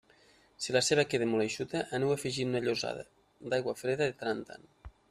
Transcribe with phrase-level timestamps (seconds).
[0.63, 3.07] Si la ceba queda molt eixuta, aneu-hi afegint una llossada
[3.53, 4.71] d'aigua freda de tant en tant.